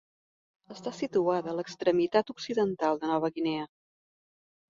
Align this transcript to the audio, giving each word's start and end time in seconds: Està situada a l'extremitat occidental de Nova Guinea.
Està 0.75 0.93
situada 0.99 1.51
a 1.51 1.53
l'extremitat 1.59 2.33
occidental 2.35 2.99
de 3.03 3.11
Nova 3.13 3.31
Guinea. 3.35 3.67